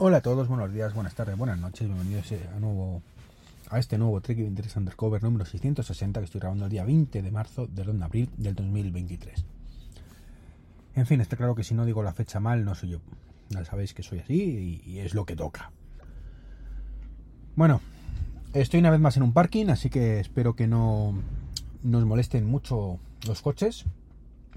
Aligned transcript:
Hola 0.00 0.18
a 0.18 0.20
todos, 0.20 0.46
buenos 0.46 0.72
días, 0.72 0.94
buenas 0.94 1.16
tardes, 1.16 1.36
buenas 1.36 1.58
noches, 1.58 1.88
bienvenidos 1.88 2.30
eh, 2.30 2.48
a 2.54 2.60
nuevo 2.60 3.02
a 3.68 3.80
este 3.80 3.98
nuevo 3.98 4.20
Trek 4.20 4.38
23 4.38 4.76
Undercover 4.76 5.20
número 5.24 5.44
660 5.44 6.20
que 6.20 6.24
estoy 6.24 6.40
grabando 6.40 6.66
el 6.66 6.70
día 6.70 6.84
20 6.84 7.20
de 7.20 7.30
marzo 7.32 7.66
del 7.66 7.86
2 7.86 7.98
de 7.98 8.04
abril 8.04 8.30
del 8.36 8.54
2023. 8.54 9.44
En 10.94 11.04
fin, 11.04 11.20
está 11.20 11.36
claro 11.36 11.56
que 11.56 11.64
si 11.64 11.74
no 11.74 11.84
digo 11.84 12.04
la 12.04 12.12
fecha 12.12 12.38
mal, 12.38 12.64
no 12.64 12.76
soy 12.76 12.90
yo. 12.90 13.00
Ya 13.48 13.64
sabéis 13.64 13.92
que 13.92 14.04
soy 14.04 14.20
así 14.20 14.82
y, 14.86 14.88
y 14.88 14.98
es 15.00 15.14
lo 15.14 15.26
que 15.26 15.34
toca. 15.34 15.72
Bueno, 17.56 17.80
estoy 18.54 18.78
una 18.78 18.92
vez 18.92 19.00
más 19.00 19.16
en 19.16 19.24
un 19.24 19.32
parking, 19.32 19.66
así 19.66 19.90
que 19.90 20.20
espero 20.20 20.54
que 20.54 20.68
no 20.68 21.12
nos 21.82 22.04
molesten 22.04 22.46
mucho 22.46 23.00
los 23.26 23.42
coches. 23.42 23.84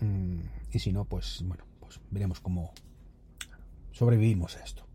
Mm, 0.02 0.42
Y 0.72 0.78
si 0.78 0.94
no, 0.94 1.06
pues 1.06 1.44
bueno, 1.44 1.64
pues 1.80 2.00
veremos 2.12 2.40
cómo 2.40 2.74
sobrevivimos 3.92 4.56
a 4.58 4.64
esto. 4.64 4.91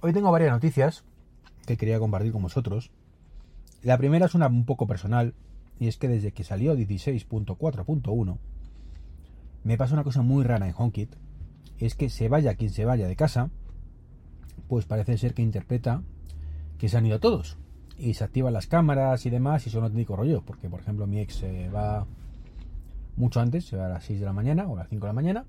Hoy 0.00 0.12
tengo 0.12 0.30
varias 0.30 0.52
noticias 0.52 1.02
que 1.66 1.76
quería 1.76 1.98
compartir 1.98 2.30
con 2.30 2.42
vosotros. 2.42 2.92
La 3.82 3.98
primera 3.98 4.26
es 4.26 4.34
una 4.36 4.46
un 4.46 4.64
poco 4.64 4.86
personal, 4.86 5.34
y 5.80 5.88
es 5.88 5.96
que 5.96 6.06
desde 6.06 6.30
que 6.30 6.44
salió 6.44 6.76
16.4.1 6.76 8.38
me 9.64 9.76
pasa 9.76 9.94
una 9.94 10.04
cosa 10.04 10.22
muy 10.22 10.44
rara 10.44 10.68
en 10.68 10.74
HomeKit, 10.76 11.16
y 11.80 11.84
es 11.84 11.96
que 11.96 12.10
se 12.10 12.28
vaya 12.28 12.54
quien 12.54 12.70
se 12.70 12.84
vaya 12.84 13.08
de 13.08 13.16
casa, 13.16 13.50
pues 14.68 14.84
parece 14.86 15.18
ser 15.18 15.34
que 15.34 15.42
interpreta 15.42 16.02
que 16.78 16.88
se 16.88 16.96
han 16.96 17.06
ido 17.06 17.18
todos. 17.18 17.56
Y 17.98 18.14
se 18.14 18.22
activan 18.22 18.52
las 18.52 18.68
cámaras 18.68 19.26
y 19.26 19.30
demás, 19.30 19.66
y 19.66 19.70
son 19.70 19.82
auténtico 19.82 20.14
rollo, 20.14 20.42
porque 20.42 20.70
por 20.70 20.78
ejemplo 20.78 21.08
mi 21.08 21.18
ex 21.18 21.34
se 21.34 21.70
va 21.70 22.06
mucho 23.16 23.40
antes, 23.40 23.64
se 23.64 23.76
va 23.76 23.86
a 23.86 23.88
las 23.88 24.04
6 24.04 24.20
de 24.20 24.26
la 24.26 24.32
mañana 24.32 24.68
o 24.68 24.76
a 24.76 24.78
las 24.78 24.88
5 24.90 25.06
de 25.06 25.08
la 25.08 25.12
mañana, 25.12 25.44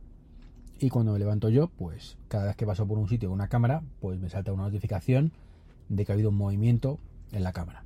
y 0.79 0.89
cuando 0.89 1.13
me 1.13 1.19
levanto 1.19 1.49
yo, 1.49 1.67
pues 1.67 2.17
cada 2.27 2.45
vez 2.45 2.55
que 2.55 2.65
paso 2.65 2.87
por 2.87 2.97
un 2.97 3.07
sitio 3.07 3.29
con 3.29 3.35
una 3.35 3.49
cámara, 3.49 3.83
pues 3.99 4.19
me 4.19 4.29
salta 4.29 4.53
una 4.53 4.63
notificación 4.63 5.33
de 5.89 6.05
que 6.05 6.11
ha 6.11 6.15
habido 6.15 6.29
un 6.29 6.37
movimiento 6.37 6.99
en 7.31 7.43
la 7.43 7.51
cámara. 7.51 7.83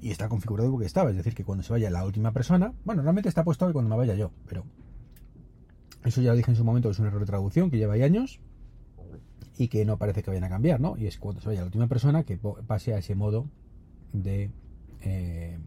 Y 0.00 0.10
está 0.10 0.28
configurado 0.28 0.70
porque 0.70 0.86
estaba, 0.86 1.10
es 1.10 1.16
decir, 1.16 1.34
que 1.34 1.44
cuando 1.44 1.62
se 1.62 1.72
vaya 1.72 1.88
la 1.88 2.04
última 2.04 2.32
persona, 2.32 2.72
bueno, 2.84 3.02
realmente 3.02 3.28
está 3.28 3.44
puesto 3.44 3.66
que 3.66 3.72
cuando 3.72 3.88
me 3.88 3.96
vaya 3.96 4.14
yo, 4.14 4.32
pero 4.48 4.64
eso 6.04 6.20
ya 6.20 6.30
lo 6.30 6.36
dije 6.36 6.50
en 6.50 6.56
su 6.56 6.64
momento, 6.64 6.90
es 6.90 6.98
un 6.98 7.06
error 7.06 7.20
de 7.20 7.26
traducción 7.26 7.70
que 7.70 7.78
lleva 7.78 7.94
ahí 7.94 8.02
años 8.02 8.40
y 9.56 9.68
que 9.68 9.84
no 9.84 9.98
parece 9.98 10.24
que 10.24 10.30
vayan 10.30 10.44
a 10.44 10.48
cambiar, 10.48 10.80
¿no? 10.80 10.96
Y 10.96 11.06
es 11.06 11.18
cuando 11.18 11.40
se 11.40 11.48
vaya 11.48 11.60
la 11.60 11.66
última 11.66 11.86
persona 11.86 12.24
que 12.24 12.40
pase 12.66 12.94
a 12.94 12.98
ese 12.98 13.14
modo 13.14 13.46
de 14.12 14.50
eh, 15.02 15.58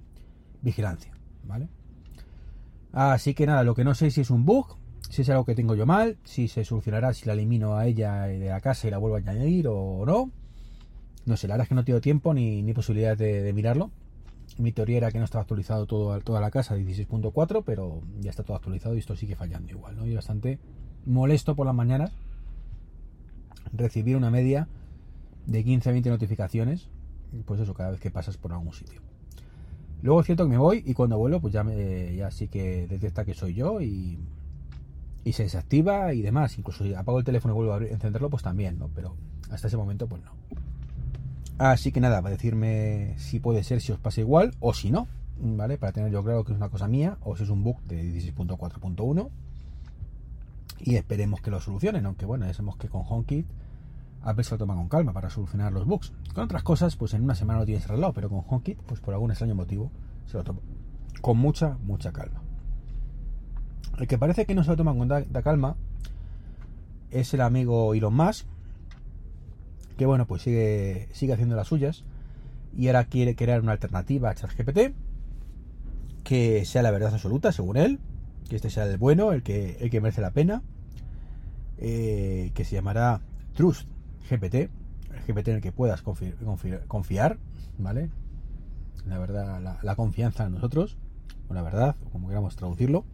vigilancia, 0.62 1.14
¿vale? 1.46 1.70
Así 2.92 3.34
que 3.34 3.46
nada, 3.46 3.64
lo 3.64 3.76
que 3.76 3.86
no 3.86 3.96
sé 3.96 4.12
si 4.12 4.22
es 4.22 4.30
un 4.30 4.46
bug, 4.46 4.78
si 5.10 5.22
es 5.22 5.30
algo 5.30 5.46
que 5.46 5.56
tengo 5.56 5.76
yo 5.76 5.86
mal, 5.86 6.18
si 6.24 6.48
se 6.48 6.66
solucionará 6.66 7.14
si 7.14 7.26
la 7.26 7.34
elimino 7.34 7.78
a 7.78 7.88
ella 7.88 8.24
de 8.24 8.50
la 8.50 8.62
casa 8.62 8.88
y 8.88 8.92
la 8.92 8.98
vuelvo 8.98 9.16
a 9.18 9.20
añadir 9.20 9.68
o 9.68 10.06
no. 10.06 10.32
No 11.26 11.38
sé, 11.38 11.48
la 11.48 11.56
verdad 11.56 11.66
es 11.66 11.70
que 11.70 11.76
no 11.76 11.84
tengo 11.84 12.02
tiempo 12.02 12.34
ni, 12.34 12.62
ni 12.62 12.74
posibilidad 12.74 13.18
de, 13.18 13.52
mirarlo. 13.54 13.92
Mi 14.58 14.72
teoría 14.72 14.98
era 14.98 15.12
que 15.12 15.20
no 15.20 15.26
estaba 15.26 15.42
actualizado 15.42 15.86
todo, 15.86 16.20
toda 16.22 16.40
la 16.40 16.52
casa 16.52 16.78
16.4, 16.78 17.64
pero 17.66 18.02
ya 18.20 18.30
está 18.30 18.44
todo 18.44 18.56
actualizado 18.58 18.96
y 18.96 19.00
esto 19.00 19.16
sigue 19.16 19.36
fallando 19.36 19.72
igual, 19.72 19.96
¿no? 19.96 20.06
Y 20.06 20.14
bastante 20.14 20.60
molesto 21.06 21.56
por 21.56 21.66
las 21.66 21.76
mañanas 21.76 22.12
recibir 23.74 24.16
una 24.16 24.30
media 24.30 24.68
de 25.48 25.64
15 25.64 25.90
a 25.90 25.92
20 25.92 26.10
notificaciones, 26.10 26.88
pues 27.46 27.60
eso, 27.60 27.74
cada 27.74 27.92
vez 27.92 28.00
que 28.00 28.12
pasas 28.12 28.38
por 28.38 28.54
algún 28.54 28.74
sitio. 28.74 29.02
Luego 30.02 30.22
es 30.22 30.26
cierto 30.28 30.44
que 30.44 30.52
me 30.52 30.58
voy 30.58 30.84
y 30.86 30.94
cuando 30.94 31.18
vuelvo, 31.18 31.40
pues 31.40 31.54
ya, 31.54 31.64
me, 31.64 32.16
ya 32.16 32.30
sí 32.30 32.48
que 32.48 32.88
detecta 32.88 33.26
que 33.26 33.34
soy 33.34 33.56
yo 33.56 33.82
y, 33.82 34.20
y 35.26 35.34
se 35.34 35.44
desactiva 35.44 36.14
y 36.14 36.22
demás. 36.22 36.58
Incluso 36.58 36.86
si 36.86 36.94
apago 36.94 37.20
el 37.20 37.26
teléfono 37.26 37.54
y 37.54 37.58
vuelvo 37.58 37.74
a 37.74 37.84
encenderlo, 37.84 38.30
pues 38.30 38.44
también, 38.44 38.80
¿no? 38.80 38.90
Pero 38.96 39.18
hasta 39.52 39.68
ese 39.68 39.76
momento, 39.76 40.08
pues 40.08 40.22
no. 40.24 40.32
Así 41.58 41.92
que 41.92 42.00
nada, 42.00 42.22
para 42.22 42.36
decirme 42.36 43.16
si 43.18 43.40
puede 43.40 43.64
ser, 43.64 43.82
si 43.82 43.92
os 43.92 44.00
pasa 44.00 44.22
igual 44.22 44.54
o 44.60 44.74
si 44.74 44.92
no, 44.92 45.08
¿vale? 45.40 45.78
Para 45.78 45.92
tener 45.92 46.12
yo 46.12 46.24
claro 46.24 46.46
que 46.46 46.54
es 46.54 46.58
una 46.58 46.70
cosa 46.70 46.88
mía 46.88 47.18
o 47.24 47.36
si 47.36 47.44
es 47.44 47.50
un 47.50 47.64
bug 47.64 47.82
de 47.84 48.04
16.4.1 48.04 49.30
y 50.80 50.96
esperemos 50.96 51.42
que 51.42 51.52
lo 51.52 51.60
solucionen, 51.60 52.06
aunque 52.06 52.26
bueno, 52.26 52.46
ya 52.46 52.54
sabemos 52.54 52.78
que 52.78 52.90
con 52.90 53.04
HomeKit 53.08 53.48
Apple 54.22 54.44
se 54.44 54.52
lo 54.52 54.58
toma 54.58 54.76
con 54.76 54.90
calma 54.90 55.14
para 55.14 55.30
solucionar 55.30 55.72
los 55.72 55.86
bugs. 55.86 56.12
Con 56.34 56.44
otras 56.44 56.64
cosas, 56.64 56.96
pues 56.96 57.14
en 57.14 57.24
una 57.24 57.36
semana 57.36 57.60
lo 57.60 57.66
tienes 57.66 57.86
arreglado, 57.86 58.12
pero 58.12 58.30
con 58.30 58.44
HomeKit, 58.46 58.80
pues 58.82 59.00
por 59.00 59.14
algún 59.14 59.32
extraño 59.32 59.56
motivo, 59.56 59.92
se 60.26 60.38
lo 60.38 60.44
toma 60.44 60.60
con 61.22 61.38
mucha, 61.38 61.78
mucha 61.84 62.12
calma. 62.12 62.45
El 64.00 64.08
que 64.08 64.18
parece 64.18 64.46
que 64.46 64.56
no 64.56 64.64
se 64.64 64.72
lo 64.72 64.78
toma 64.78 64.94
con 64.94 65.08
tanta 65.08 65.42
calma 65.42 65.76
es 67.12 67.34
el 67.34 67.42
amigo 67.42 67.94
Elon 67.94 68.14
Musk, 68.16 68.46
que 69.98 70.06
bueno, 70.06 70.26
pues 70.28 70.42
sigue, 70.42 71.08
sigue 71.14 71.34
haciendo 71.34 71.56
las 71.56 71.68
suyas 71.68 72.04
y 72.78 72.88
ahora 72.88 73.06
quiere 73.06 73.36
crear 73.36 73.62
una 73.62 73.72
alternativa 73.72 74.30
a 74.30 74.36
ChatGPT 74.36 74.94
que 76.26 76.66
sea 76.66 76.82
la 76.82 76.92
verdad 76.92 77.14
absoluta, 77.14 77.52
según 77.52 77.78
él, 77.78 78.00
que 78.50 78.56
este 78.58 78.70
sea 78.70 78.86
el 78.86 78.98
bueno, 78.98 79.32
el 79.32 79.44
que, 79.44 79.78
el 79.80 79.90
que 79.90 80.02
merece 80.02 80.22
la 80.22 80.32
pena, 80.32 80.62
eh, 81.78 82.52
que 82.54 82.66
se 82.66 82.76
llamará 82.76 83.22
Trust 83.56 83.88
GPT, 84.30 84.56
el 84.56 84.70
GPT 85.28 85.48
en 85.50 85.56
el 85.58 85.62
que 85.62 85.72
puedas 85.72 86.04
confi- 86.04 86.36
confi- 86.40 86.86
confiar, 86.88 87.38
¿vale? 87.78 88.10
La 89.08 89.20
verdad, 89.20 89.62
la, 89.62 89.78
la 89.82 89.96
confianza 89.96 90.46
en 90.46 90.54
nosotros, 90.54 90.98
o 91.48 91.54
la 91.54 91.62
verdad, 91.62 91.96
como 92.12 92.28
queramos 92.28 92.56
traducirlo. 92.56 93.06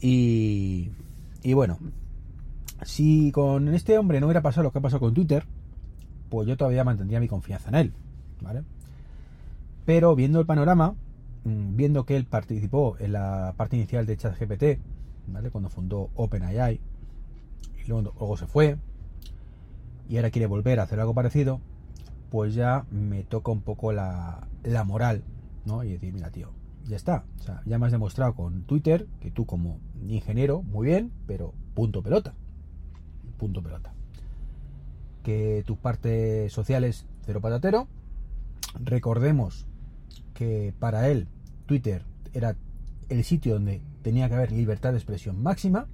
Y, 0.00 0.90
y 1.42 1.52
bueno, 1.52 1.78
si 2.82 3.30
con 3.32 3.68
este 3.74 3.98
hombre 3.98 4.20
no 4.20 4.26
hubiera 4.26 4.42
pasado 4.42 4.64
lo 4.64 4.72
que 4.72 4.78
ha 4.78 4.82
pasado 4.82 5.00
con 5.00 5.14
Twitter, 5.14 5.44
pues 6.28 6.48
yo 6.48 6.56
todavía 6.56 6.84
mantendría 6.84 7.20
mi 7.20 7.28
confianza 7.28 7.68
en 7.68 7.74
él, 7.74 7.92
¿vale? 8.40 8.62
Pero 9.84 10.14
viendo 10.14 10.40
el 10.40 10.46
panorama, 10.46 10.94
mm, 11.44 11.76
viendo 11.76 12.04
que 12.04 12.16
él 12.16 12.24
participó 12.24 12.96
en 12.98 13.12
la 13.12 13.54
parte 13.56 13.76
inicial 13.76 14.06
de 14.06 14.16
ChatGPT, 14.16 14.80
¿vale? 15.26 15.50
Cuando 15.50 15.68
fundó 15.68 16.10
OpenAI, 16.14 16.80
y 17.84 17.88
luego, 17.88 18.12
luego 18.18 18.36
se 18.36 18.46
fue, 18.46 18.76
y 20.08 20.16
ahora 20.16 20.30
quiere 20.30 20.46
volver 20.46 20.80
a 20.80 20.84
hacer 20.84 21.00
algo 21.00 21.14
parecido, 21.14 21.60
pues 22.30 22.54
ya 22.54 22.84
me 22.90 23.24
toca 23.24 23.50
un 23.50 23.60
poco 23.60 23.92
la, 23.92 24.46
la 24.62 24.84
moral, 24.84 25.22
¿no? 25.66 25.84
Y 25.84 25.90
decir, 25.90 26.12
mira, 26.12 26.30
tío, 26.30 26.50
ya 26.86 26.96
está. 26.96 27.24
O 27.40 27.42
sea, 27.42 27.62
ya 27.64 27.78
me 27.78 27.86
has 27.86 27.92
demostrado 27.92 28.34
con 28.34 28.62
Twitter 28.62 29.06
que 29.20 29.30
tú 29.30 29.46
como 29.46 29.78
ingeniero, 30.08 30.62
muy 30.62 30.88
bien, 30.88 31.12
pero 31.26 31.54
punto 31.74 32.02
pelota. 32.02 32.34
Punto 33.38 33.62
pelota. 33.62 33.92
Que 35.22 35.62
tus 35.66 35.78
partes 35.78 36.52
sociales, 36.52 37.06
cero 37.24 37.40
patatero. 37.40 37.88
Recordemos 38.82 39.66
que 40.34 40.74
para 40.78 41.08
él 41.08 41.28
Twitter 41.66 42.04
era 42.32 42.56
el 43.08 43.24
sitio 43.24 43.54
donde 43.54 43.80
tenía 44.02 44.28
que 44.28 44.34
haber 44.34 44.52
libertad 44.52 44.92
de 44.92 44.98
expresión 44.98 45.42
máxima, 45.42 45.86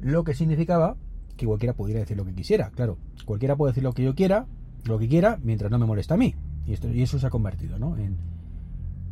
lo 0.00 0.24
que 0.24 0.34
significaba 0.34 0.96
que 1.36 1.46
cualquiera 1.46 1.74
pudiera 1.74 2.00
decir 2.00 2.16
lo 2.16 2.24
que 2.24 2.34
quisiera. 2.34 2.70
Claro, 2.70 2.98
cualquiera 3.24 3.56
puede 3.56 3.72
decir 3.72 3.84
lo 3.84 3.92
que 3.92 4.04
yo 4.04 4.14
quiera, 4.14 4.46
lo 4.84 4.98
que 4.98 5.08
quiera, 5.08 5.38
mientras 5.42 5.70
no 5.70 5.78
me 5.78 5.86
molesta 5.86 6.14
a 6.14 6.16
mí. 6.16 6.34
Y, 6.66 6.72
esto, 6.72 6.88
y 6.88 7.02
eso 7.02 7.18
se 7.18 7.26
ha 7.26 7.30
convertido 7.30 7.78
¿no? 7.78 7.96
en 7.96 8.16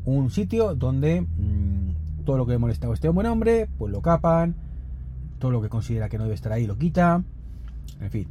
un 0.06 0.30
sitio 0.30 0.74
donde 0.74 1.20
mmm, 1.20 2.24
todo 2.24 2.38
lo 2.38 2.46
que 2.46 2.56
molesta 2.56 2.88
a 2.88 2.94
este 2.94 3.08
buen 3.08 3.26
hombre, 3.26 3.68
pues 3.76 3.92
lo 3.92 4.00
capan, 4.00 4.54
todo 5.38 5.50
lo 5.50 5.60
que 5.60 5.68
considera 5.68 6.08
que 6.08 6.16
no 6.16 6.24
debe 6.24 6.34
estar 6.34 6.52
ahí 6.52 6.66
lo 6.66 6.78
quita, 6.78 7.22
en 8.00 8.10
fin. 8.10 8.28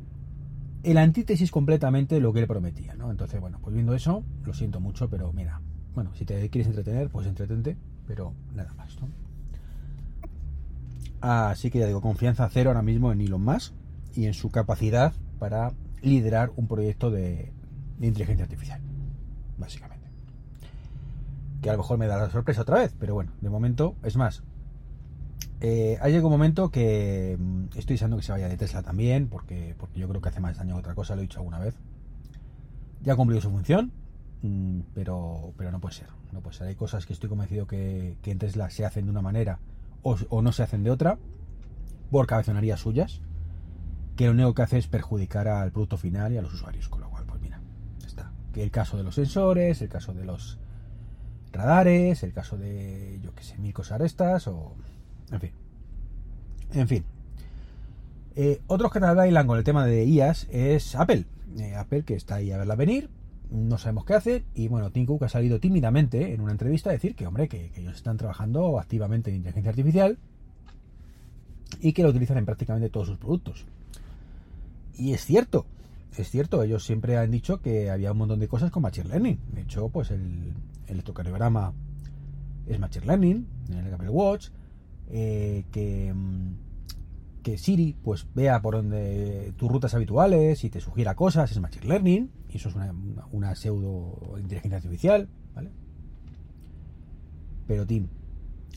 El 0.83 0.98
antítesis 0.98 1.51
completamente 1.51 2.19
lo 2.19 2.31
que 2.33 2.39
él 2.39 2.48
prometía, 2.48 2.95
¿no? 2.95 3.12
Entonces, 3.12 3.39
bueno, 3.42 3.60
pues 3.62 3.74
viendo 3.74 3.94
eso, 3.94 4.24
lo 4.44 4.54
siento 4.54 4.80
mucho, 4.80 5.10
pero 5.10 5.33
mira, 5.33 5.62
bueno, 5.94 6.12
si 6.13 6.25
te 6.25 6.50
quieres 6.50 6.68
entretener, 6.68 7.10
pues 7.10 7.27
entretente, 7.27 7.77
pero 8.07 8.33
nada 8.54 8.74
más. 8.74 8.98
Así 11.22 11.72
que 11.72 11.80
ya 11.80 11.88
digo, 11.88 12.01
confianza 12.01 12.48
cero 12.50 12.69
ahora 12.69 12.83
mismo 12.83 13.12
en 13.12 13.22
Elon 13.22 13.44
Musk 13.44 13.74
y 14.13 14.25
en 14.25 14.33
su 14.33 14.50
capacidad 14.50 15.13
para 15.39 15.74
liderar 16.01 16.51
un 16.56 16.68
proyecto 16.68 17.10
de, 17.10 17.51
de 17.98 18.07
inteligencia 18.07 18.44
artificial, 18.44 18.81
básicamente. 19.57 19.94
Que 21.65 21.71
a 21.71 21.73
lo 21.73 21.79
mejor 21.79 21.97
me 21.97 22.06
da 22.06 22.17
la 22.17 22.29
sorpresa 22.29 22.62
otra 22.62 22.77
vez, 22.77 22.94
pero 23.00 23.15
bueno, 23.15 23.31
de 23.41 23.50
momento, 23.50 23.95
es 24.03 24.15
más, 24.17 24.44
eh, 25.62 25.97
ha 26.00 26.09
llegado 26.09 26.27
un 26.27 26.33
momento 26.33 26.69
que 26.69 27.35
mm, 27.39 27.75
estoy 27.75 27.95
deseando 27.95 28.17
que 28.17 28.21
se 28.21 28.31
vaya 28.31 28.47
de 28.47 28.56
Tesla 28.56 28.83
también, 28.83 29.29
porque, 29.29 29.73
porque 29.75 30.00
yo 30.00 30.07
creo 30.07 30.21
que 30.21 30.29
hace 30.29 30.39
más 30.39 30.57
daño 30.57 30.75
que 30.75 30.81
otra 30.81 30.94
cosa, 30.94 31.15
lo 31.15 31.21
he 31.21 31.23
dicho 31.23 31.39
alguna 31.39 31.57
vez. 31.57 31.73
Ya 33.01 33.13
ha 33.13 33.15
cumplido 33.15 33.41
su 33.41 33.50
función, 33.50 33.91
mm, 34.44 34.81
pero, 34.94 35.56
pero 35.57 35.71
no 35.71 35.79
puede 35.79 35.95
ser. 35.95 36.09
No 36.31 36.41
puede 36.41 36.56
ser. 36.56 36.67
Hay 36.67 36.75
cosas 36.75 37.07
que 37.07 37.13
estoy 37.13 37.29
convencido 37.29 37.65
que, 37.65 38.19
que 38.21 38.29
en 38.29 38.38
Tesla 38.38 38.69
se 38.69 38.85
hacen 38.85 39.06
de 39.06 39.09
una 39.09 39.23
manera 39.23 39.57
o, 40.03 40.17
o 40.29 40.44
no 40.44 40.51
se 40.51 40.62
hacen 40.62 40.83
de 40.83 40.91
otra, 40.91 41.17
por 42.12 42.27
cabezonarías 42.27 42.79
suyas, 42.79 43.21
que 44.15 44.27
lo 44.27 44.33
único 44.33 44.53
que 44.53 44.62
hace 44.62 44.77
es 44.77 44.88
perjudicar 44.88 45.47
al 45.47 45.71
producto 45.71 45.97
final 45.97 46.31
y 46.31 46.38
a 46.38 46.44
los 46.44 46.53
usuarios. 46.53 46.89
Con 46.89 47.01
lo 47.01 47.09
cual, 47.09 47.25
pues 47.25 47.41
mira, 47.41 47.59
está. 48.06 48.31
El 48.53 48.69
caso 48.69 48.97
de 48.97 49.03
los 49.03 49.15
sensores, 49.15 49.81
el 49.81 49.89
caso 49.89 50.13
de 50.13 50.25
los 50.25 50.59
radares, 51.56 52.24
el 52.24 52.34
caso 52.34 52.57
de, 52.57 53.19
yo 53.24 53.34
que 53.34 53.44
sé, 53.44 53.57
mil 53.57 53.74
cosas 53.74 54.02
estas, 54.02 54.48
o. 54.48 54.74
En 55.31 55.40
fin. 55.40 55.52
En 56.74 56.88
fin. 56.88 57.04
Eh, 58.36 58.62
otros 58.68 58.92
que 58.92 59.00
bailan 59.00 59.48
con 59.48 59.57
el 59.57 59.63
tema 59.63 59.86
de 59.86 60.06
IAS 60.06 60.48
es 60.52 60.96
Apple. 60.96 61.25
Eh, 61.57 61.75
Apple 61.75 62.04
que 62.04 62.16
está 62.16 62.36
ahí 62.36 62.52
a 62.52 62.57
verla 62.57 62.75
venir, 62.75 63.10
no 63.50 63.78
sabemos 63.78 64.06
qué 64.06 64.13
hace, 64.13 64.44
y 64.54 64.68
bueno, 64.68 64.92
Tim 64.92 65.06
Cook 65.06 65.24
ha 65.24 65.30
salido 65.30 65.60
tímidamente 65.60 66.34
en 66.34 66.42
una 66.42 66.52
entrevista 66.52 66.90
a 66.90 66.94
decir 66.94 67.16
que, 67.16 67.28
hombre, 67.28 67.48
que, 67.48 67.69
que 67.69 67.81
ellos 67.81 67.96
están 67.96 68.18
trabajando 68.18 68.80
activamente 68.80 69.30
en 69.30 69.38
inteligencia 69.38 69.69
artificial 69.69 70.18
y 71.80 71.94
que 71.94 72.04
lo 72.04 72.10
utilizan 72.10 72.38
en 72.38 72.46
prácticamente 72.46 72.90
todos 72.90 73.08
sus 73.08 73.18
productos. 73.18 73.66
Y 74.98 75.13
es 75.13 75.25
cierto, 75.25 75.66
es 76.19 76.29
cierto, 76.29 76.62
ellos 76.63 76.83
siempre 76.85 77.17
han 77.17 77.31
dicho 77.31 77.62
que 77.62 77.89
había 77.89 78.12
un 78.12 78.17
montón 78.19 78.39
de 78.39 78.47
cosas 78.47 78.71
con 78.71 78.83
Machine 78.83 79.09
Learning. 79.09 79.39
De 79.53 79.62
hecho, 79.62 79.89
pues 79.89 80.12
el, 80.12 80.21
el 80.21 80.53
electrocardiograma 80.88 81.73
es 82.67 82.79
Machine 82.79 83.06
Learning, 83.06 83.47
en 83.69 83.77
el 83.88 83.94
Apple 83.94 84.09
Watch, 84.09 84.50
eh, 85.09 85.65
que, 85.71 86.13
mm, 86.13 86.53
que 87.44 87.57
Siri 87.57 87.95
pues 88.03 88.25
vea 88.33 88.62
por 88.62 88.75
donde 88.75 89.53
tus 89.57 89.69
rutas 89.71 89.94
habituales 89.94 90.63
y 90.63 90.69
te 90.69 90.81
sugiera 90.81 91.15
cosas, 91.15 91.51
es 91.51 91.59
Machine 91.59 91.85
Learning, 91.88 92.31
y 92.50 92.57
eso 92.57 92.69
es 92.69 92.75
una, 92.75 92.94
una- 93.31 93.56
pseudo 93.56 94.38
inteligencia 94.39 94.77
artificial, 94.77 95.29
¿vale? 95.53 95.71
Pero 97.67 97.85
Tim, 97.85 98.07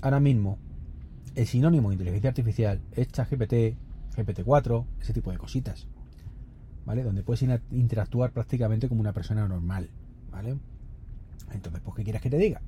ahora 0.02 0.20
mismo 0.20 0.58
el 1.34 1.46
sinónimo 1.46 1.88
de 1.90 1.94
inteligencia 1.94 2.30
artificial 2.30 2.80
es 2.92 3.08
ChatGPT, 3.08 3.76
GPT-4, 4.16 4.84
ese 5.00 5.12
tipo 5.12 5.30
de 5.30 5.38
cositas, 5.38 5.86
¿vale? 6.88 7.02
Donde 7.02 7.22
puedes 7.22 7.44
interactuar 7.70 8.30
prácticamente 8.30 8.88
como 8.88 9.02
una 9.02 9.12
persona 9.12 9.46
normal, 9.46 9.90
¿vale? 10.32 10.56
Entonces, 11.52 11.82
pues, 11.84 11.94
¿qué 11.96 12.02
quieres 12.02 12.22
que 12.22 12.30
te 12.30 12.38
diga? 12.38 12.62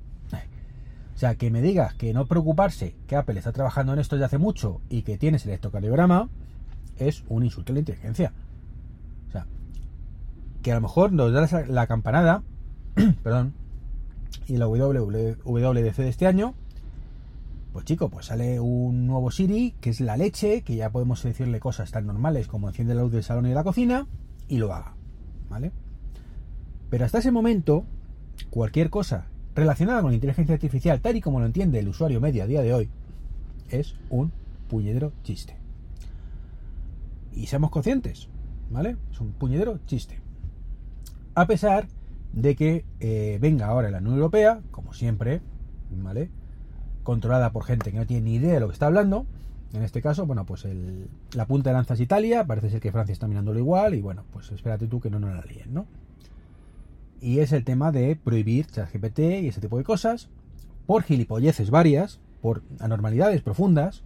O 1.15 1.17
sea, 1.17 1.35
que 1.35 1.49
me 1.49 1.59
digas 1.61 1.95
que 1.95 2.13
no 2.13 2.27
preocuparse, 2.27 2.95
que 3.07 3.15
Apple 3.15 3.39
está 3.39 3.51
trabajando 3.51 3.93
en 3.93 3.99
esto 3.99 4.15
desde 4.15 4.25
hace 4.25 4.37
mucho 4.37 4.79
y 4.89 5.01
que 5.01 5.17
tienes 5.17 5.43
el 5.43 5.49
electrocardiograma, 5.49 6.29
es 6.97 7.23
un 7.29 7.43
insulto 7.43 7.71
a 7.71 7.75
la 7.75 7.79
inteligencia. 7.79 8.31
O 9.27 9.31
sea, 9.31 9.47
que 10.61 10.71
a 10.71 10.75
lo 10.75 10.81
mejor 10.81 11.11
nos 11.11 11.33
das 11.33 11.67
la 11.67 11.87
campanada, 11.87 12.43
perdón, 13.23 13.53
y 14.47 14.57
la 14.57 14.67
WWDC 14.67 15.95
de 15.97 16.09
este 16.09 16.27
año, 16.27 16.53
pues 17.71 17.85
chico, 17.85 18.09
pues 18.09 18.25
sale 18.25 18.59
un 18.59 19.07
nuevo 19.07 19.31
Siri, 19.31 19.75
que 19.79 19.91
es 19.91 20.01
la 20.01 20.17
leche, 20.17 20.61
que 20.61 20.75
ya 20.75 20.91
podemos 20.91 21.23
decirle 21.23 21.59
cosas 21.59 21.91
tan 21.91 22.05
normales 22.05 22.47
como 22.47 22.67
enciende 22.67 22.95
la 22.95 23.03
luz 23.03 23.11
del 23.11 23.23
salón 23.23 23.45
y 23.45 23.49
de 23.49 23.55
la 23.55 23.63
cocina, 23.63 24.07
y 24.47 24.57
lo 24.57 24.73
haga, 24.73 24.95
¿vale? 25.49 25.71
Pero 26.89 27.05
hasta 27.05 27.19
ese 27.19 27.31
momento, 27.31 27.85
cualquier 28.49 28.89
cosa 28.89 29.27
relacionada 29.55 30.01
con 30.01 30.11
la 30.11 30.15
inteligencia 30.15 30.55
artificial, 30.55 30.99
tal 30.99 31.15
y 31.15 31.21
como 31.21 31.39
lo 31.39 31.45
entiende 31.45 31.79
el 31.79 31.87
usuario 31.87 32.19
medio 32.19 32.43
a 32.43 32.47
día 32.47 32.61
de 32.61 32.73
hoy, 32.73 32.89
es 33.69 33.95
un 34.09 34.33
puñedero 34.69 35.13
chiste. 35.23 35.55
Y 37.31 37.47
seamos 37.47 37.71
conscientes, 37.71 38.27
¿vale? 38.69 38.97
Es 39.11 39.21
un 39.21 39.31
puñedero 39.31 39.79
chiste. 39.85 40.19
A 41.35 41.47
pesar 41.47 41.87
de 42.33 42.55
que 42.55 42.85
eh, 42.99 43.37
venga 43.41 43.67
ahora 43.67 43.89
la 43.89 43.99
Unión 43.99 44.15
Europea, 44.15 44.61
como 44.71 44.91
siempre, 44.91 45.41
¿vale? 45.89 46.29
Controlada 47.03 47.51
por 47.51 47.63
gente 47.63 47.91
que 47.91 47.97
no 47.97 48.05
tiene 48.05 48.23
ni 48.23 48.35
idea 48.35 48.53
de 48.53 48.59
lo 48.59 48.67
que 48.67 48.73
está 48.73 48.87
hablando. 48.87 49.25
En 49.73 49.83
este 49.83 50.01
caso, 50.01 50.25
bueno, 50.25 50.45
pues 50.45 50.67
la 51.33 51.47
punta 51.47 51.69
de 51.69 51.75
lanza 51.75 51.93
es 51.93 52.01
Italia, 52.01 52.45
parece 52.45 52.69
ser 52.69 52.81
que 52.81 52.91
Francia 52.91 53.13
está 53.13 53.27
mirándolo 53.27 53.57
igual, 53.57 53.95
y 53.95 54.01
bueno, 54.01 54.25
pues 54.33 54.51
espérate 54.51 54.87
tú 54.87 54.99
que 54.99 55.09
no 55.09 55.19
nos 55.19 55.33
la 55.33 55.43
líen, 55.43 55.73
¿no? 55.73 55.85
Y 57.21 57.39
es 57.39 57.53
el 57.53 57.63
tema 57.63 57.91
de 57.93 58.17
prohibir 58.17 58.65
ChatGPT 58.65 59.19
y 59.19 59.47
ese 59.47 59.61
tipo 59.61 59.77
de 59.77 59.85
cosas, 59.85 60.27
por 60.87 61.03
gilipolleces 61.03 61.69
varias, 61.69 62.19
por 62.41 62.63
anormalidades 62.79 63.41
profundas, 63.41 64.03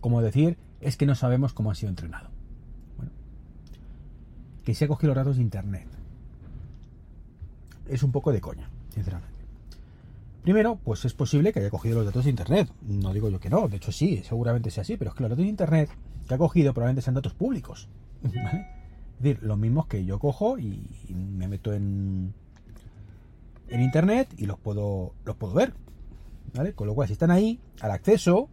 como 0.00 0.20
decir, 0.20 0.58
es 0.82 0.98
que 0.98 1.06
no 1.06 1.14
sabemos 1.14 1.54
cómo 1.54 1.70
ha 1.70 1.74
sido 1.74 1.88
entrenado. 1.88 2.28
Bueno, 2.98 3.12
que 4.64 4.74
se 4.74 4.84
ha 4.84 4.88
cogido 4.88 5.14
los 5.14 5.24
datos 5.24 5.36
de 5.36 5.42
internet. 5.42 5.88
Es 7.88 8.02
un 8.02 8.12
poco 8.12 8.32
de 8.32 8.42
coña, 8.42 8.68
sinceramente. 8.90 9.33
Primero, 10.44 10.78
pues 10.84 11.04
es 11.04 11.14
posible 11.14 11.52
que 11.52 11.60
haya 11.60 11.70
cogido 11.70 11.96
los 11.96 12.06
datos 12.06 12.24
de 12.24 12.30
internet. 12.30 12.70
No 12.82 13.12
digo 13.12 13.30
yo 13.30 13.40
que 13.40 13.50
no, 13.50 13.66
de 13.66 13.78
hecho 13.78 13.90
sí, 13.90 14.22
seguramente 14.22 14.70
sea 14.70 14.82
así, 14.82 14.96
pero 14.96 15.10
es 15.10 15.16
que 15.16 15.22
los 15.22 15.30
datos 15.30 15.42
de 15.42 15.48
internet 15.48 15.90
que 16.28 16.34
ha 16.34 16.38
cogido 16.38 16.72
probablemente 16.72 17.02
sean 17.02 17.14
datos 17.14 17.34
públicos. 17.34 17.88
¿vale? 18.22 18.66
Es 19.16 19.22
decir, 19.22 19.42
los 19.42 19.58
mismos 19.58 19.86
que 19.86 20.04
yo 20.04 20.18
cojo 20.18 20.58
y 20.58 20.86
me 21.08 21.48
meto 21.48 21.72
en, 21.72 22.34
en 23.68 23.80
internet 23.80 24.28
y 24.36 24.46
los 24.46 24.58
puedo, 24.58 25.14
los 25.24 25.36
puedo 25.36 25.54
ver. 25.54 25.72
¿Vale? 26.54 26.72
Con 26.74 26.86
lo 26.86 26.94
cual, 26.94 27.08
si 27.08 27.14
están 27.14 27.30
ahí, 27.30 27.58
al 27.80 27.90
acceso, 27.90 28.48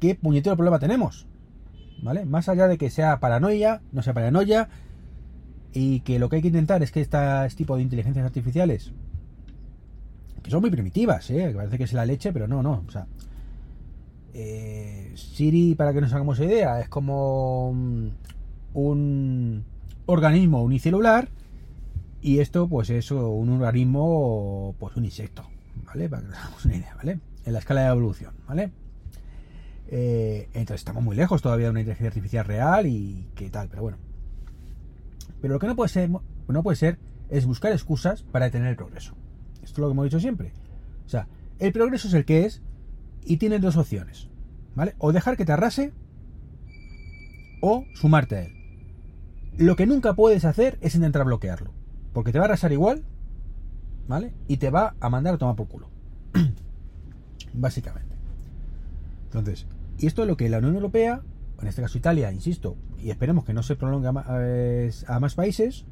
¿qué 0.00 0.14
puñetero 0.14 0.56
problema 0.56 0.78
tenemos? 0.78 1.26
¿Vale? 2.02 2.26
Más 2.26 2.48
allá 2.48 2.68
de 2.68 2.76
que 2.76 2.90
sea 2.90 3.20
paranoia, 3.20 3.80
no 3.92 4.02
sea 4.02 4.12
paranoia, 4.12 4.68
y 5.72 6.00
que 6.00 6.18
lo 6.18 6.28
que 6.28 6.36
hay 6.36 6.42
que 6.42 6.48
intentar 6.48 6.82
es 6.82 6.92
que 6.92 7.00
este 7.00 7.18
tipo 7.56 7.76
de 7.76 7.82
inteligencias 7.82 8.26
artificiales, 8.26 8.92
que 10.44 10.50
son 10.50 10.60
muy 10.60 10.70
primitivas, 10.70 11.30
¿eh? 11.30 11.48
que 11.48 11.54
parece 11.54 11.78
que 11.78 11.84
es 11.84 11.92
la 11.94 12.04
leche, 12.04 12.30
pero 12.30 12.46
no, 12.46 12.62
no. 12.62 12.84
O 12.86 12.90
sea, 12.90 13.06
eh, 14.34 15.10
Siri, 15.16 15.74
para 15.74 15.94
que 15.94 16.02
nos 16.02 16.12
hagamos 16.12 16.38
idea, 16.38 16.80
es 16.80 16.88
como 16.90 17.72
mm, 17.72 18.08
un 18.74 19.64
organismo 20.04 20.62
unicelular 20.62 21.30
y 22.20 22.40
esto 22.40 22.68
pues 22.68 22.90
es 22.90 23.10
un 23.10 23.48
organismo, 23.48 24.74
pues 24.78 24.94
un 24.96 25.06
insecto, 25.06 25.46
¿vale? 25.86 26.10
Para 26.10 26.22
que 26.22 26.28
nos 26.28 26.38
hagamos 26.38 26.64
una 26.66 26.76
idea, 26.76 26.94
¿vale? 26.94 27.20
En 27.46 27.52
la 27.54 27.58
escala 27.60 27.80
de 27.80 27.88
evolución, 27.88 28.34
¿vale? 28.46 28.70
Eh, 29.88 30.48
entonces 30.52 30.82
estamos 30.82 31.02
muy 31.02 31.16
lejos 31.16 31.40
todavía 31.40 31.66
de 31.66 31.70
una 31.70 31.80
inteligencia 31.80 32.08
artificial 32.08 32.44
real 32.44 32.86
y 32.86 33.28
qué 33.34 33.48
tal, 33.48 33.68
pero 33.70 33.80
bueno. 33.80 33.96
Pero 35.40 35.54
lo 35.54 35.58
que 35.58 35.68
no 35.68 35.74
puede 35.74 35.88
ser, 35.88 36.10
no 36.10 36.62
puede 36.62 36.76
ser 36.76 36.98
es 37.30 37.46
buscar 37.46 37.72
excusas 37.72 38.22
para 38.22 38.44
detener 38.44 38.68
el 38.68 38.76
progreso. 38.76 39.14
Esto 39.64 39.72
es 39.74 39.78
lo 39.78 39.86
que 39.88 39.92
hemos 39.92 40.04
dicho 40.04 40.20
siempre. 40.20 40.52
O 41.06 41.08
sea, 41.08 41.26
el 41.58 41.72
progreso 41.72 42.08
es 42.08 42.14
el 42.14 42.24
que 42.24 42.44
es 42.46 42.62
y 43.24 43.36
tienes 43.38 43.60
dos 43.60 43.76
opciones, 43.76 44.28
¿vale? 44.74 44.94
O 44.98 45.12
dejar 45.12 45.36
que 45.36 45.44
te 45.44 45.52
arrase 45.52 45.92
o 47.60 47.84
sumarte 47.94 48.36
a 48.36 48.42
él. 48.44 48.52
Lo 49.56 49.76
que 49.76 49.86
nunca 49.86 50.14
puedes 50.14 50.44
hacer 50.44 50.78
es 50.80 50.94
intentar 50.94 51.24
bloquearlo, 51.24 51.72
porque 52.12 52.32
te 52.32 52.38
va 52.38 52.44
a 52.44 52.48
arrasar 52.48 52.72
igual, 52.72 53.04
¿vale? 54.08 54.34
Y 54.48 54.56
te 54.58 54.70
va 54.70 54.94
a 55.00 55.08
mandar 55.08 55.34
a 55.34 55.38
tomar 55.38 55.56
por 55.56 55.68
culo. 55.68 55.88
Básicamente. 57.54 58.14
Entonces, 59.26 59.66
y 59.98 60.06
esto 60.06 60.22
es 60.22 60.28
lo 60.28 60.36
que 60.36 60.48
la 60.48 60.58
Unión 60.58 60.74
Europea, 60.74 61.22
en 61.60 61.68
este 61.68 61.82
caso 61.82 61.98
Italia, 61.98 62.32
insisto, 62.32 62.76
y 62.98 63.10
esperemos 63.10 63.44
que 63.44 63.54
no 63.54 63.62
se 63.62 63.76
prolongue 63.76 64.08
a 64.08 64.12
ma- 64.12 64.24
a, 64.26 65.14
a 65.14 65.20
más 65.20 65.34
países, 65.34 65.84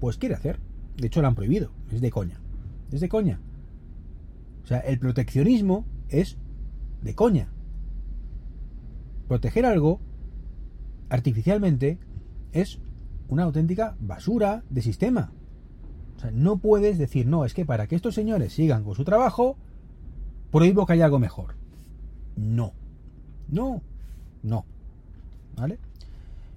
pues 0.00 0.18
quiere 0.18 0.34
hacer. 0.34 0.58
De 0.96 1.06
hecho, 1.06 1.20
lo 1.20 1.28
han 1.28 1.34
prohibido. 1.34 1.70
Es 1.92 2.00
de 2.00 2.10
coña. 2.10 2.40
Es 2.90 3.00
de 3.00 3.08
coña. 3.08 3.40
O 4.64 4.66
sea, 4.66 4.78
el 4.80 4.98
proteccionismo 4.98 5.84
es 6.08 6.38
de 7.02 7.14
coña. 7.14 7.48
Proteger 9.28 9.66
algo 9.66 10.00
artificialmente 11.08 11.98
es 12.52 12.78
una 13.28 13.44
auténtica 13.44 13.96
basura 14.00 14.62
de 14.70 14.82
sistema. 14.82 15.32
O 16.16 16.20
sea, 16.20 16.30
no 16.30 16.56
puedes 16.58 16.98
decir, 16.98 17.26
no, 17.26 17.44
es 17.44 17.54
que 17.54 17.66
para 17.66 17.86
que 17.86 17.96
estos 17.96 18.14
señores 18.14 18.54
sigan 18.54 18.84
con 18.84 18.94
su 18.94 19.04
trabajo, 19.04 19.56
prohíbo 20.50 20.86
que 20.86 20.94
haya 20.94 21.04
algo 21.04 21.18
mejor. 21.18 21.54
No. 22.36 22.72
No. 23.48 23.82
No. 24.42 24.64
¿Vale? 25.56 25.78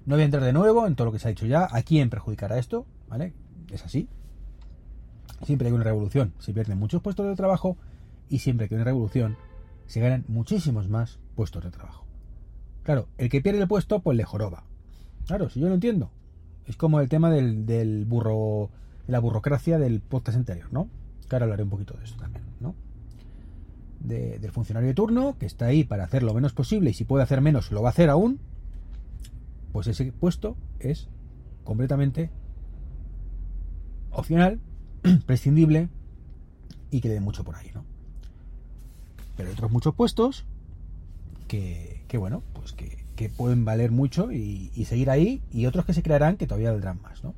No 0.06 0.16
voy 0.16 0.22
a 0.22 0.24
entrar 0.24 0.42
de 0.44 0.52
nuevo 0.52 0.86
en 0.86 0.94
todo 0.96 1.06
lo 1.06 1.12
que 1.12 1.18
se 1.18 1.28
ha 1.28 1.30
dicho 1.30 1.46
ya. 1.46 1.68
¿A 1.70 1.82
quién 1.82 2.10
perjudicará 2.10 2.58
esto? 2.58 2.86
¿Vale? 3.08 3.34
Es 3.70 3.84
así. 3.84 4.08
Siempre 5.42 5.68
hay 5.68 5.72
una 5.74 5.84
revolución 5.84 6.32
se 6.38 6.52
pierden 6.52 6.78
muchos 6.78 7.00
puestos 7.02 7.26
de 7.26 7.34
trabajo 7.34 7.76
y 8.28 8.38
siempre 8.40 8.68
que 8.68 8.74
hay 8.74 8.80
una 8.80 8.84
revolución 8.84 9.36
se 9.86 10.00
ganan 10.00 10.24
muchísimos 10.28 10.88
más 10.88 11.18
puestos 11.34 11.64
de 11.64 11.70
trabajo. 11.70 12.04
Claro, 12.82 13.08
el 13.18 13.28
que 13.28 13.40
pierde 13.40 13.60
el 13.60 13.68
puesto 13.68 14.00
pues 14.00 14.16
le 14.16 14.24
joroba. 14.24 14.64
Claro, 15.26 15.48
si 15.50 15.60
yo 15.60 15.68
lo 15.68 15.74
entiendo. 15.74 16.10
Es 16.66 16.76
como 16.76 17.00
el 17.00 17.08
tema 17.08 17.30
del, 17.30 18.04
burro, 18.06 18.70
de 19.06 19.12
la 19.12 19.18
burocracia 19.18 19.78
del 19.78 20.00
podcast 20.00 20.36
anterior, 20.38 20.72
¿no? 20.72 20.88
Que 21.28 21.34
ahora 21.36 21.44
hablaré 21.44 21.62
un 21.64 21.70
poquito 21.70 21.94
de 21.96 22.04
esto 22.04 22.18
también, 22.20 22.44
¿no? 22.60 22.74
de- 24.00 24.38
del 24.38 24.50
funcionario 24.50 24.88
de 24.88 24.94
turno, 24.94 25.36
que 25.38 25.44
está 25.46 25.66
ahí 25.66 25.84
para 25.84 26.04
hacer 26.04 26.22
lo 26.22 26.32
menos 26.32 26.52
posible 26.54 26.90
y 26.90 26.94
si 26.94 27.04
puede 27.04 27.22
hacer 27.22 27.40
menos 27.42 27.70
lo 27.70 27.82
va 27.82 27.88
a 27.88 27.92
hacer 27.92 28.08
aún, 28.08 28.38
pues 29.72 29.86
ese 29.88 30.10
puesto 30.12 30.56
es 30.78 31.08
completamente 31.64 32.30
opcional, 34.10 34.58
prescindible 35.26 35.88
y 36.90 37.00
que 37.00 37.08
le 37.08 37.14
dé 37.14 37.20
mucho 37.20 37.44
por 37.44 37.56
ahí, 37.56 37.70
¿no? 37.74 37.84
Pero 39.36 39.48
hay 39.48 39.54
otros 39.54 39.70
muchos 39.70 39.94
puestos 39.94 40.44
que, 41.48 42.04
bueno, 42.18 42.42
pues 42.52 42.72
que, 42.72 43.04
que 43.16 43.28
pueden 43.28 43.64
valer 43.64 43.90
mucho 43.90 44.30
y, 44.32 44.70
seguir 44.84 45.10
ahí 45.10 45.42
y 45.52 45.66
otros 45.66 45.84
que 45.84 45.94
se 45.94 46.02
crearán 46.02 46.36
que 46.36 46.46
todavía 46.46 46.72
valdrán 46.72 47.00
más, 47.02 47.24
¿no? 47.24 47.34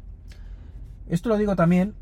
Esto 1.08 1.28
lo 1.28 1.38
digo 1.38 1.56
también 1.56 1.94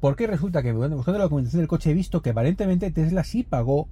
porque 0.00 0.26
resulta 0.26 0.62
que 0.62 0.72
buscando 0.72 1.18
la 1.18 1.24
documentación 1.24 1.60
del 1.60 1.68
coche 1.68 1.90
he 1.90 1.94
visto 1.94 2.20
que 2.20 2.30
aparentemente 2.30 2.90
Tesla 2.90 3.24
sí 3.24 3.42
pagó 3.42 3.88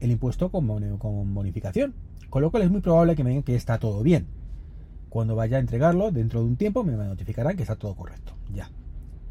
el 0.00 0.10
impuesto 0.10 0.50
con, 0.50 0.98
con 0.98 1.34
bonificación, 1.34 1.94
con 2.30 2.42
lo 2.42 2.50
cual 2.50 2.62
es 2.62 2.70
muy 2.70 2.80
probable 2.80 3.16
que 3.16 3.24
me 3.24 3.30
digan 3.30 3.42
que 3.42 3.56
está 3.56 3.78
todo 3.78 4.02
bien. 4.02 4.26
Cuando 5.08 5.34
vaya 5.34 5.56
a 5.56 5.60
entregarlo, 5.60 6.10
dentro 6.12 6.40
de 6.40 6.46
un 6.46 6.56
tiempo, 6.56 6.84
me 6.84 6.92
notificarán 6.92 7.56
que 7.56 7.62
está 7.62 7.76
todo 7.76 7.94
correcto. 7.94 8.34
Ya. 8.52 8.70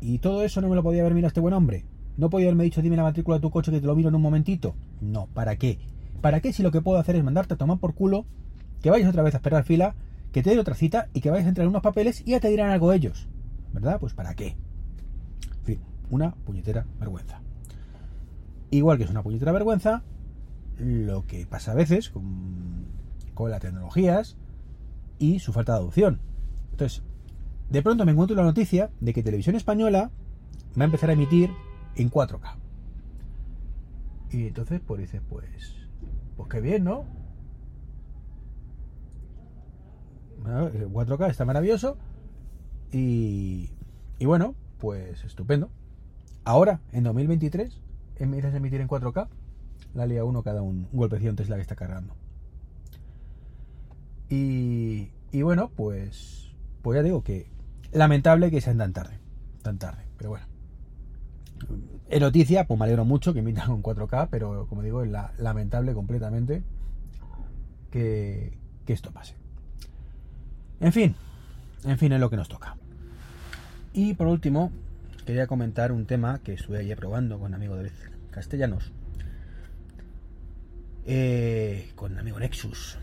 Y 0.06 0.20
todo 0.20 0.44
eso 0.44 0.62
no 0.62 0.70
me 0.70 0.76
lo 0.76 0.84
podía 0.84 1.02
haber 1.02 1.16
mirado 1.16 1.30
este 1.30 1.40
buen 1.40 1.56
hombre. 1.56 1.84
No 2.16 2.30
podía 2.30 2.46
haberme 2.46 2.64
dicho, 2.64 2.80
dime 2.84 2.96
la 2.96 3.02
matrícula 3.02 3.38
de 3.38 3.42
tu 3.42 3.50
coche 3.50 3.72
que 3.72 3.82
te 3.82 3.88
lo 3.88 3.96
miro 3.96 4.10
en 4.10 4.16
un 4.16 4.22
momentito. 4.22 4.76
No, 5.02 5.26
¿para 5.34 5.56
qué? 5.56 5.80
¿Para 6.22 6.42
qué 6.42 6.54
si 6.54 6.62
lo 6.62 6.72
que 6.72 6.80
puedo 6.80 7.00
hacer 7.00 7.16
es 7.16 7.24
mandarte 7.24 7.56
a 7.56 7.58
tomar 7.58 7.80
por 7.80 7.96
culo, 7.96 8.24
que 8.84 8.92
vayas 8.92 9.10
otra 9.10 9.24
vez 9.24 9.34
a 9.34 9.38
esperar 9.38 9.64
fila, 9.64 9.96
que 10.32 10.44
te 10.44 10.52
den 10.52 10.60
otra 10.60 10.76
cita 10.76 11.08
y 11.14 11.22
que 11.22 11.32
vayas 11.32 11.48
a 11.48 11.50
entrar 11.50 11.68
unos 11.68 11.82
papeles 11.82 12.22
y 12.24 12.32
ya 12.32 12.40
te 12.40 12.50
dirán 12.50 12.70
algo 12.70 12.94
ellos? 12.94 13.28
¿Verdad? 13.74 14.00
Pues 14.00 14.14
¿para 14.14 14.36
qué? 14.36 14.56
En 15.58 15.66
fin, 15.66 15.80
una 16.12 16.36
puñetera 16.36 16.86
vergüenza. 17.00 17.42
Igual 18.70 19.00
que 19.00 19.06
es 19.06 19.10
una 19.10 19.24
puñetera 19.24 19.54
vergüenza, 19.54 20.04
lo 20.78 21.26
que 21.26 21.48
pasa 21.48 21.72
a 21.72 21.76
veces 21.76 22.12
con, 22.12 22.86
con 23.34 23.50
las 23.50 23.60
tecnologías 23.60 24.38
y 25.18 25.40
su 25.40 25.52
falta 25.52 25.74
de 25.74 25.80
adopción. 25.80 26.20
Entonces, 26.70 27.02
de 27.69 27.81
pronto 27.81 28.05
me 28.05 28.12
encuentro 28.12 28.36
la 28.36 28.43
noticia 28.43 28.91
de 29.00 29.13
que 29.13 29.24
Televisión 29.24 29.55
Española 29.55 30.12
va 30.77 30.84
a 30.84 30.86
empezar 30.86 31.10
a 31.10 31.13
emitir 31.13 31.51
en 31.95 32.12
4K. 32.12 32.55
Y 34.31 34.48
entonces, 34.48 34.81
pues 34.86 35.01
dices, 35.01 35.22
pues, 35.29 35.45
pues 36.36 36.50
qué 36.50 36.62
bien, 36.62 36.84
¿no? 36.84 37.05
Bueno, 40.41 40.67
el 40.67 40.89
4K 40.89 41.29
está 41.29 41.45
maravilloso. 41.45 41.98
Y, 42.91 43.69
y 44.19 44.25
bueno, 44.25 44.55
pues 44.79 45.24
estupendo. 45.24 45.69
Ahora, 46.43 46.81
en 46.91 47.03
2023, 47.03 47.81
empiezas 48.17 48.53
a 48.53 48.57
emitir 48.57 48.81
en 48.81 48.88
4K. 48.88 49.27
La 49.93 50.05
lía 50.05 50.24
uno 50.24 50.43
cada 50.43 50.62
un, 50.62 50.88
un 50.91 51.00
golpecillo 51.00 51.29
en 51.29 51.36
Tesla 51.36 51.55
que 51.55 51.62
está 51.62 51.75
cargando. 51.75 52.15
Y, 54.29 55.12
y 55.31 55.41
bueno, 55.41 55.72
pues, 55.75 56.53
pues 56.81 56.98
ya 56.98 57.03
digo 57.03 57.24
que 57.24 57.48
lamentable 57.92 58.51
que 58.51 58.62
sean 58.62 58.77
tan 58.77 58.94
tarde. 58.94 59.20
Tan 59.62 59.77
tarde, 59.77 60.04
pero 60.18 60.32
bueno. 60.32 60.46
En 62.10 62.22
noticia, 62.22 62.65
pues 62.68 62.80
me 62.80 62.86
alegro 62.86 63.04
mucho 63.06 63.34
que 63.34 63.39
emitan 63.39 63.68
con 63.68 63.82
4K, 63.82 64.27
pero 64.30 64.68
como 64.68 64.84
digo, 64.84 65.01
es 65.04 65.10
la- 65.10 65.34
lamentable 65.38 65.94
completamente 65.94 66.63
que, 67.92 68.58
esto 68.88 69.12
pase. 69.12 69.36
En 70.80 70.92
fin, 70.94 71.15
en 71.86 71.98
fin, 71.98 72.12
es 72.12 72.20
lo 72.20 72.30
que 72.30 72.36
nos 72.36 72.48
toca. 72.50 72.75
Y 73.94 74.13
por 74.13 74.27
último, 74.27 74.72
quería 75.25 75.48
comentar 75.48 75.92
un 75.92 76.06
tema 76.06 76.39
que 76.44 76.54
estuve 76.54 76.80
ayer 76.80 76.98
probando 76.98 77.39
con 77.39 77.54
amigo 77.54 77.75
David 77.75 77.92
Castellanos. 78.30 78.92
Eh, 81.06 81.92
con 81.96 82.18
amigo 82.20 82.39
Nexus. 82.39 82.98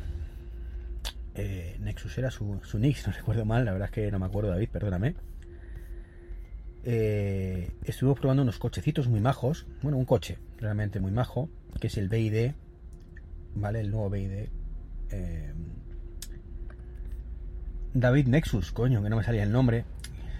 Eh, 1.35 1.77
Nexus 1.81 2.17
era 2.19 2.31
su, 2.31 2.61
su 2.65 2.79
nick, 2.79 2.99
no 3.07 3.13
recuerdo 3.13 3.45
mal, 3.45 3.65
la 3.65 3.73
verdad 3.73 3.89
es 3.89 3.95
que 3.95 4.11
no 4.11 4.19
me 4.19 4.27
acuerdo, 4.27 4.51
David, 4.51 4.69
perdóname. 4.71 5.15
Eh, 6.85 7.71
estuvimos 7.85 8.19
probando 8.19 8.43
unos 8.43 8.59
cochecitos 8.59 9.07
muy 9.09 9.21
majos, 9.21 9.67
bueno, 9.83 9.99
un 9.99 10.05
coche 10.05 10.39
realmente 10.59 10.99
muy 10.99 11.13
majo, 11.13 11.49
que 11.81 11.87
es 11.87 11.97
el 11.97 12.09
BID, 12.09 12.53
¿vale? 13.55 13.81
El 13.81 13.91
nuevo 13.91 14.11
BID. 14.11 14.49
eh, 15.11 15.53
David 17.95 18.27
Nexus, 18.27 18.73
coño, 18.73 19.03
que 19.03 19.11
no 19.11 19.17
me 19.17 19.23
salía 19.23 19.43
el 19.43 19.53
nombre. 19.53 19.85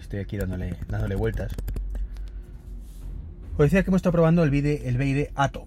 Estoy 0.01 0.21
aquí 0.21 0.39
dándole, 0.39 0.75
dándole 0.89 1.15
vueltas. 1.15 1.53
Os 3.53 3.59
decía 3.59 3.83
que 3.83 3.91
hemos 3.91 3.99
estado 3.99 4.13
probando 4.13 4.43
el 4.43 4.51
BID, 4.51 4.87
el 4.87 4.97
BID 4.97 5.27
Ato. 5.35 5.67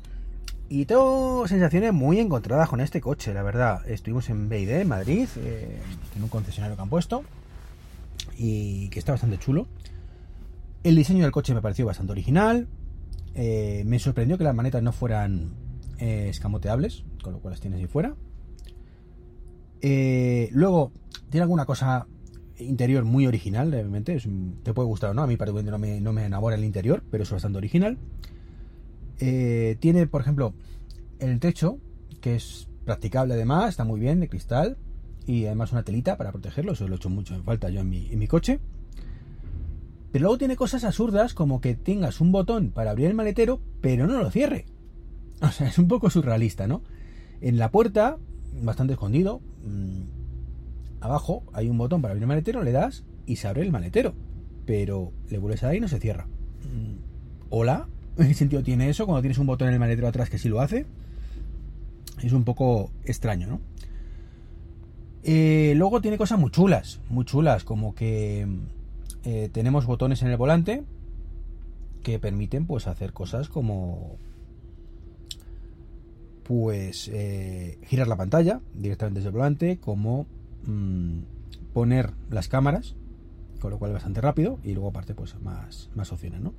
Y 0.68 0.86
tengo 0.86 1.48
sensaciones 1.48 1.94
muy 1.94 2.20
encontradas 2.20 2.70
con 2.70 2.82
este 2.82 3.00
coche, 3.00 3.34
la 3.34 3.44
verdad. 3.44 3.88
Estuvimos 3.88 4.30
en 4.30 4.50
BID, 4.50 4.70
en 4.70 4.88
Madrid, 4.88 5.28
eh, 5.38 5.80
en 6.16 6.24
un 6.24 6.30
concesionario 6.30 6.76
que 6.76 6.82
han 6.82 6.90
puesto. 6.90 7.24
Y 8.38 8.90
que 8.90 9.00
está 9.00 9.12
bastante 9.12 9.38
chulo. 9.38 9.68
El 10.84 10.96
diseño 10.96 11.24
del 11.24 11.32
coche 11.32 11.54
me 11.54 11.62
pareció 11.62 11.86
bastante 11.86 12.12
original. 12.14 12.68
Eh, 13.36 13.84
me 13.86 14.00
sorprendió 14.00 14.38
que 14.38 14.44
las 14.44 14.56
manetas 14.56 14.82
no 14.82 14.92
fueran 14.92 15.52
eh, 16.00 16.28
escamoteables, 16.30 17.04
con 17.22 17.34
lo 17.34 17.40
cual 17.40 17.52
las 17.54 17.62
tienes 17.62 17.80
ahí 17.80 17.88
fuera. 17.88 18.16
Luego, 20.52 20.92
tiene 21.30 21.44
alguna 21.44 21.66
cosa 21.66 22.08
interior 22.58 23.04
muy 23.04 23.28
original, 23.28 23.72
un- 24.26 24.60
te 24.64 24.74
puede 24.74 24.88
gustar 24.88 25.12
o 25.12 25.14
no, 25.14 25.22
a 25.22 25.28
mí 25.28 25.38
particularmente 25.38 25.72
no 25.72 25.78
me, 25.78 26.02
no 26.02 26.12
me 26.14 26.26
enamora 26.26 26.56
el 26.56 26.64
interior, 26.64 27.04
pero 27.12 27.24
es 27.24 27.30
bastante 27.32 27.58
original. 27.60 27.98
Eh, 29.20 29.78
tiene, 29.80 30.08
por 30.08 30.22
ejemplo, 30.22 30.54
el 31.20 31.40
techo, 31.40 31.80
que 32.22 32.36
es 32.36 32.68
practicable 32.86 33.34
además, 33.34 33.70
está 33.70 33.84
muy 33.84 34.00
bien, 34.00 34.20
de 34.20 34.30
cristal, 34.30 34.78
y 35.26 35.46
además 35.46 35.72
una 35.72 35.84
telita 35.84 36.18
para 36.18 36.32
protegerlo, 36.32 36.74
eso 36.74 36.88
lo 36.88 36.96
he 36.96 36.98
hecho 36.98 37.10
mucho 37.10 37.36
en 37.36 37.44
falta 37.44 37.70
yo 37.70 37.82
en 37.82 37.90
mi, 37.90 38.08
en 38.12 38.20
mi 38.20 38.28
coche. 38.28 38.60
Pero 40.12 40.24
luego 40.24 40.38
tiene 40.38 40.56
cosas 40.56 40.84
absurdas 40.84 41.34
como 41.34 41.60
que 41.60 41.76
tengas 41.76 42.22
un 42.22 42.32
botón 42.32 42.72
para 42.72 42.92
abrir 42.92 43.08
el 43.08 43.16
maletero, 43.16 43.60
pero 43.82 44.08
no 44.08 44.22
lo 44.22 44.32
cierre. 44.32 44.66
O 45.42 45.52
sea, 45.52 45.68
es 45.68 45.78
un 45.78 45.90
poco 45.90 46.10
surrealista, 46.10 46.66
¿no? 46.66 46.82
En 47.42 47.58
la 47.58 47.70
puerta, 47.70 48.18
bastante 48.62 48.94
escondido, 48.94 49.42
mmm, 49.66 50.04
abajo 51.02 51.44
hay 51.52 51.70
un 51.70 51.78
botón 51.78 52.02
para 52.02 52.14
abrir 52.14 52.24
el 52.24 52.28
maletero, 52.28 52.64
le 52.64 52.72
das 52.72 53.04
y 53.26 53.36
se 53.36 53.50
abre 53.50 53.64
el 53.64 53.72
maletero. 53.72 54.14
Pero 54.66 55.12
le 55.30 55.38
vuelves 55.38 55.64
a 55.64 55.68
dar 55.68 55.76
y 55.76 55.82
no 55.82 55.90
se 55.90 56.00
cierra. 56.00 56.26
Mm, 56.64 56.96
¿Hola? 57.50 57.90
¿En 58.18 58.28
qué 58.28 58.34
sentido 58.34 58.64
tiene 58.64 58.90
eso 58.90 59.06
cuando 59.06 59.22
tienes 59.22 59.38
un 59.38 59.48
botón 59.48 59.68
en 59.68 59.74
el 59.74 59.80
maletero 59.80 60.08
atrás 60.08 60.30
que 60.30 60.38
sí 60.38 60.50
lo 60.50 60.62
hace? 60.62 60.86
Es 62.24 62.32
un 62.34 62.44
poco 62.44 62.92
extraño, 63.04 63.48
¿no? 63.48 63.62
Eh, 65.24 65.74
luego 65.76 66.02
tiene 66.02 66.18
cosas 66.18 66.40
muy 66.40 66.52
chulas, 66.52 67.02
muy 67.10 67.26
chulas, 67.26 67.64
como 67.64 67.96
que 67.96 68.48
eh, 69.24 69.50
tenemos 69.52 69.86
botones 69.88 70.22
en 70.22 70.30
el 70.30 70.38
volante 70.38 70.84
que 72.04 72.20
permiten 72.20 72.68
pues 72.68 72.86
hacer 72.86 73.12
cosas 73.12 73.50
como 73.50 74.18
pues 76.44 77.10
eh, 77.12 77.80
girar 77.88 78.08
la 78.08 78.16
pantalla 78.16 78.62
directamente 78.76 79.20
desde 79.20 79.30
el 79.30 79.34
volante, 79.34 79.80
como 79.80 80.28
mm, 80.68 81.22
poner 81.74 82.12
las 82.30 82.48
cámaras, 82.48 82.96
con 83.60 83.72
lo 83.72 83.80
cual 83.80 83.90
es 83.90 83.96
bastante 83.96 84.22
rápido, 84.22 84.60
y 84.64 84.74
luego 84.74 84.90
aparte 84.90 85.16
pues 85.16 85.36
más, 85.42 85.90
más 85.96 86.12
opciones, 86.12 86.42
¿no? 86.42 86.54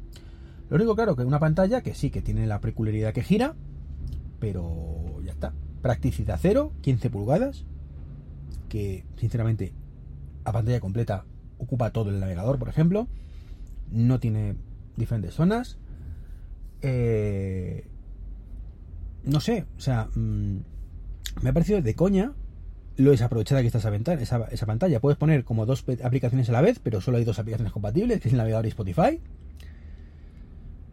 Lo 0.68 0.76
único 0.76 0.94
claro 0.96 1.16
que 1.16 1.24
una 1.24 1.38
pantalla 1.38 1.82
que 1.82 1.94
sí 1.94 2.10
que 2.10 2.22
tiene 2.22 2.46
la 2.46 2.60
peculiaridad 2.60 3.12
que 3.12 3.22
gira, 3.22 3.54
pero 4.40 5.20
ya 5.24 5.32
está. 5.32 5.52
Practicidad 5.82 6.38
cero, 6.40 6.72
15 6.80 7.10
pulgadas, 7.10 7.64
que 8.68 9.04
sinceramente 9.16 9.72
a 10.44 10.52
pantalla 10.52 10.80
completa 10.80 11.24
ocupa 11.58 11.90
todo 11.90 12.10
el 12.10 12.20
navegador, 12.20 12.58
por 12.58 12.68
ejemplo. 12.68 13.08
No 13.90 14.18
tiene 14.18 14.56
diferentes 14.96 15.34
zonas. 15.34 15.78
Eh, 16.82 17.86
no 19.24 19.40
sé, 19.40 19.66
o 19.76 19.80
sea, 19.80 20.08
mmm, 20.14 20.58
me 21.42 21.50
ha 21.50 21.52
parecido 21.52 21.80
de 21.82 21.94
coña 21.94 22.32
lo 22.96 23.10
desaprovechada 23.10 23.60
que 23.60 23.66
está 23.66 23.78
esa, 23.78 23.90
ventana, 23.90 24.20
esa, 24.20 24.44
esa, 24.50 24.66
pantalla. 24.66 25.00
Puedes 25.00 25.18
poner 25.18 25.44
como 25.44 25.66
dos 25.66 25.84
aplicaciones 26.02 26.48
a 26.48 26.52
la 26.52 26.62
vez, 26.62 26.78
pero 26.82 27.00
solo 27.00 27.18
hay 27.18 27.24
dos 27.24 27.38
aplicaciones 27.38 27.72
compatibles, 27.72 28.20
que 28.20 28.28
es 28.28 28.32
el 28.32 28.38
navegador 28.38 28.64
y 28.64 28.70
Spotify. 28.70 29.20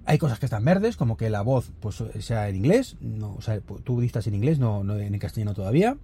Hay 0.05 0.17
cosas 0.17 0.39
que 0.39 0.45
están 0.45 0.65
verdes, 0.65 0.97
como 0.97 1.15
que 1.15 1.29
la 1.29 1.41
voz 1.41 1.71
pues 1.79 2.03
sea 2.19 2.49
en 2.49 2.57
inglés, 2.57 2.97
no, 2.99 3.35
o 3.35 3.41
sea, 3.41 3.59
tú 3.59 4.01
dictas 4.01 4.27
en 4.27 4.35
inglés, 4.35 4.59
no, 4.59 4.83
no 4.83 4.97
en 4.97 5.17
castellano 5.17 5.53
todavía. 5.53 5.97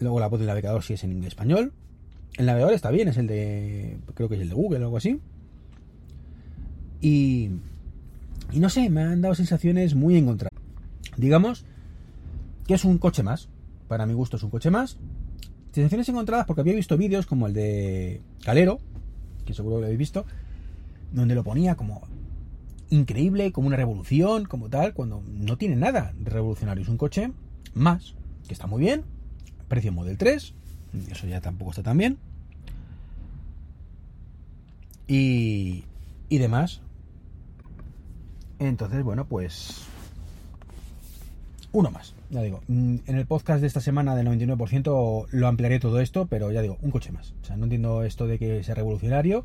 Luego 0.00 0.20
la 0.20 0.28
voz 0.28 0.38
del 0.38 0.46
navegador 0.46 0.82
sí 0.84 0.94
es 0.94 1.02
en 1.02 1.12
inglés 1.12 1.28
español. 1.28 1.72
El 2.36 2.46
navegador 2.46 2.74
está 2.74 2.90
bien, 2.90 3.08
es 3.08 3.16
el 3.16 3.26
de. 3.26 3.98
Creo 4.14 4.28
que 4.28 4.36
es 4.36 4.40
el 4.40 4.48
de 4.48 4.54
Google 4.54 4.78
o 4.80 4.84
algo 4.84 4.96
así. 4.96 5.20
Y. 7.00 7.50
Y 8.52 8.60
no 8.60 8.70
sé, 8.70 8.88
me 8.88 9.02
han 9.02 9.20
dado 9.20 9.34
sensaciones 9.34 9.94
muy 9.94 10.16
encontradas. 10.16 10.56
Digamos 11.16 11.64
que 12.66 12.74
es 12.74 12.84
un 12.84 12.98
coche 12.98 13.22
más. 13.22 13.48
Para 13.88 14.06
mi 14.06 14.14
gusto 14.14 14.36
es 14.36 14.42
un 14.42 14.50
coche 14.50 14.70
más. 14.70 14.98
Sensaciones 15.72 16.08
encontradas 16.08 16.46
porque 16.46 16.60
había 16.60 16.74
visto 16.74 16.96
vídeos 16.96 17.26
como 17.26 17.46
el 17.46 17.54
de 17.54 18.22
Calero, 18.44 18.78
que 19.44 19.52
seguro 19.52 19.78
lo 19.78 19.84
habéis 19.84 19.98
visto, 19.98 20.24
donde 21.12 21.34
lo 21.34 21.44
ponía 21.44 21.74
como 21.74 22.02
increíble, 22.90 23.52
como 23.52 23.68
una 23.68 23.76
revolución, 23.76 24.44
como 24.44 24.68
tal, 24.68 24.94
cuando 24.94 25.22
no 25.26 25.56
tiene 25.56 25.76
nada 25.76 26.12
revolucionario. 26.22 26.82
Es 26.82 26.88
un 26.88 26.96
coche 26.96 27.32
más, 27.74 28.14
que 28.46 28.54
está 28.54 28.66
muy 28.66 28.80
bien, 28.80 29.04
precio 29.68 29.92
Model 29.92 30.16
3, 30.16 30.54
eso 31.10 31.26
ya 31.26 31.40
tampoco 31.40 31.70
está 31.70 31.82
tan 31.82 31.98
bien. 31.98 32.18
Y, 35.06 35.84
y 36.28 36.38
demás. 36.38 36.80
Entonces, 38.58 39.02
bueno, 39.02 39.26
pues 39.26 39.86
uno 41.72 41.90
más. 41.90 42.14
Ya 42.30 42.42
digo, 42.42 42.60
mm, 42.68 42.96
en 43.06 43.16
el 43.16 43.26
podcast 43.26 43.60
de 43.60 43.66
esta 43.66 43.80
semana 43.80 44.14
del 44.14 44.26
99% 44.26 45.26
lo 45.30 45.46
ampliaré 45.46 45.78
todo 45.78 46.00
esto, 46.00 46.26
pero 46.26 46.50
ya 46.50 46.62
digo, 46.62 46.78
un 46.82 46.90
coche 46.90 47.12
más. 47.12 47.34
O 47.42 47.44
sea, 47.44 47.56
no 47.56 47.64
entiendo 47.64 48.02
esto 48.02 48.26
de 48.26 48.38
que 48.38 48.62
sea 48.64 48.74
revolucionario. 48.74 49.44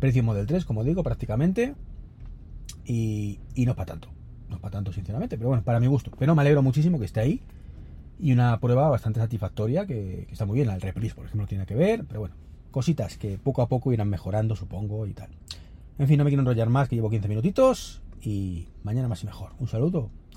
Precio 0.00 0.22
Model 0.22 0.46
3, 0.46 0.64
como 0.64 0.84
digo, 0.84 1.02
prácticamente. 1.02 1.74
Y, 2.86 3.38
no 3.56 3.72
es 3.72 3.76
para 3.76 3.86
tanto. 3.86 4.08
No 4.48 4.56
es 4.56 4.60
para 4.60 4.72
tanto, 4.72 4.92
sinceramente, 4.92 5.36
pero 5.36 5.48
bueno, 5.48 5.64
para 5.64 5.80
mi 5.80 5.86
gusto. 5.86 6.10
Pero 6.18 6.34
me 6.34 6.42
alegro 6.42 6.62
muchísimo 6.62 6.98
que 6.98 7.04
esté 7.04 7.20
ahí. 7.20 7.42
Y 8.18 8.32
una 8.32 8.58
prueba 8.60 8.88
bastante 8.88 9.20
satisfactoria, 9.20 9.86
que, 9.86 10.26
está 10.30 10.46
muy 10.46 10.56
bien. 10.56 10.70
El 10.70 10.80
Reprise, 10.80 11.14
por 11.14 11.26
ejemplo, 11.26 11.46
tiene 11.46 11.66
que 11.66 11.74
ver, 11.74 12.04
pero 12.06 12.20
bueno, 12.20 12.34
cositas 12.70 13.18
que 13.18 13.38
poco 13.38 13.62
a 13.62 13.68
poco 13.68 13.92
irán 13.92 14.08
mejorando, 14.08 14.56
supongo, 14.56 15.06
y 15.06 15.12
tal. 15.12 15.30
En 15.98 16.08
fin, 16.08 16.18
no 16.18 16.24
me 16.24 16.30
quiero 16.30 16.42
enrollar 16.42 16.68
más, 16.68 16.88
que 16.88 16.96
llevo 16.96 17.10
15 17.10 17.28
minutitos. 17.28 18.02
Y 18.22 18.68
mañana 18.82 19.08
más 19.08 19.22
y 19.22 19.26
mejor. 19.26 19.52
Un 19.58 19.68
saludo. 19.68 20.10